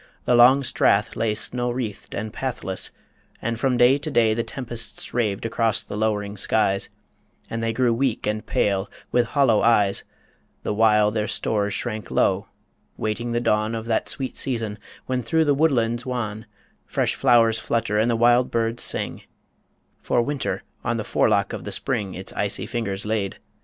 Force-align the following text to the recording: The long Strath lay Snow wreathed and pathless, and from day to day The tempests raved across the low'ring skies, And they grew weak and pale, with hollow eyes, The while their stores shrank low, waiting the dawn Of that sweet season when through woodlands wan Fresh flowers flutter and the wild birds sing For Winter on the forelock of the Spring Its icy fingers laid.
The 0.25 0.33
long 0.33 0.63
Strath 0.63 1.15
lay 1.15 1.35
Snow 1.35 1.69
wreathed 1.69 2.15
and 2.15 2.33
pathless, 2.33 2.89
and 3.39 3.59
from 3.59 3.77
day 3.77 3.99
to 3.99 4.09
day 4.09 4.33
The 4.33 4.41
tempests 4.41 5.13
raved 5.13 5.45
across 5.45 5.83
the 5.83 5.95
low'ring 5.95 6.37
skies, 6.37 6.89
And 7.51 7.61
they 7.61 7.71
grew 7.71 7.93
weak 7.93 8.25
and 8.25 8.43
pale, 8.43 8.89
with 9.11 9.27
hollow 9.27 9.61
eyes, 9.61 10.03
The 10.63 10.73
while 10.73 11.11
their 11.11 11.27
stores 11.27 11.75
shrank 11.75 12.09
low, 12.09 12.47
waiting 12.97 13.31
the 13.33 13.39
dawn 13.39 13.75
Of 13.75 13.85
that 13.85 14.09
sweet 14.09 14.35
season 14.37 14.79
when 15.05 15.21
through 15.21 15.53
woodlands 15.53 16.03
wan 16.03 16.47
Fresh 16.87 17.13
flowers 17.13 17.59
flutter 17.59 17.99
and 17.99 18.09
the 18.09 18.15
wild 18.15 18.49
birds 18.49 18.81
sing 18.81 19.21
For 20.01 20.19
Winter 20.23 20.63
on 20.83 20.97
the 20.97 21.03
forelock 21.03 21.53
of 21.53 21.63
the 21.63 21.71
Spring 21.71 22.15
Its 22.15 22.33
icy 22.33 22.65
fingers 22.65 23.05
laid. 23.05 23.37